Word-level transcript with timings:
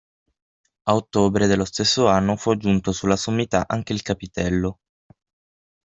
A 0.85 0.95
ottobre 0.95 1.45
dello 1.45 1.63
stesso 1.63 2.07
anno 2.07 2.35
fu 2.35 2.49
aggiunto 2.49 2.91
sulla 2.91 3.15
sommità 3.15 3.67
anche 3.67 3.93
il 3.93 4.01
capitello. 4.01 4.79